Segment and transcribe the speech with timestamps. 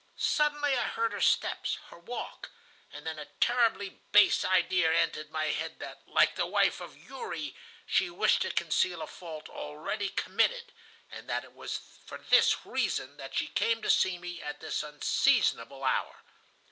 [0.17, 2.49] Suddenly I heard her steps, her walk,
[2.91, 7.55] and then a terribly base idea entered my head that, like the wife of Uri,
[7.85, 10.71] she wished to conceal a fault already committed,
[11.11, 14.81] and that it was for this reason that she came to see me at this
[14.81, 16.23] unseasonable hour.